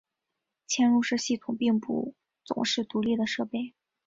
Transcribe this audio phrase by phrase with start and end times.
[0.67, 3.75] 嵌入式系统并不总是独立的设备。